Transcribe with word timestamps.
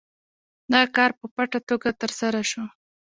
دا 0.73 0.81
کار 0.95 1.11
په 1.19 1.25
پټه 1.35 1.59
توګه 1.69 1.89
ترسره 2.01 2.41
شو. 2.51 2.63